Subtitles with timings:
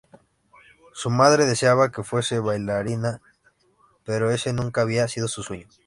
[0.93, 3.21] Su madre deseaba que fuese bailarina
[4.03, 5.67] pero ese nunca había sido su sueño.